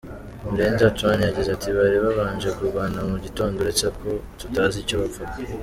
[0.49, 5.37] Murenzi Antoine yagize ati “Bari babanje kurwana mu gitondo uretse ko tutazi icyo bapfaga.